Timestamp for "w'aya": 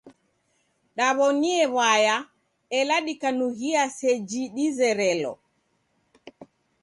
1.75-2.17